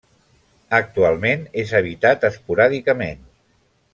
[0.77, 3.23] Actualment és habitat esporàdicament.